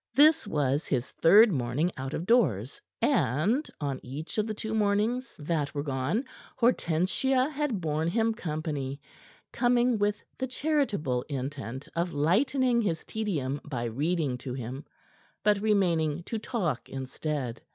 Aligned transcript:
This 0.15 0.47
was 0.47 0.87
his 0.87 1.11
third 1.11 1.51
morning 1.51 1.91
out 1.95 2.15
of 2.15 2.25
doors, 2.25 2.81
and 3.03 3.69
on 3.79 3.99
each 4.01 4.39
of 4.39 4.47
the 4.47 4.53
two 4.55 4.73
mornings 4.73 5.35
that 5.37 5.75
were 5.75 5.83
gone 5.83 6.25
Hortensia 6.57 7.51
had 7.51 7.79
borne 7.81 8.07
him 8.07 8.33
company, 8.33 8.99
coming 9.53 9.99
with 9.99 10.15
the 10.39 10.47
charitable 10.47 11.21
intent 11.29 11.87
of 11.95 12.13
lightening 12.13 12.81
his 12.81 13.03
tedium 13.03 13.61
by 13.63 13.83
reading 13.83 14.39
to 14.39 14.55
him, 14.55 14.85
but 15.43 15.61
remaining 15.61 16.23
to 16.23 16.39
talk 16.39 16.89
instead. 16.89 17.61